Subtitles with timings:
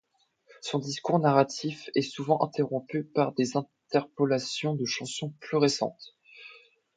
[0.61, 6.15] Son discours narratif est souvent interrompu par des interpolations de chansons plus récentes.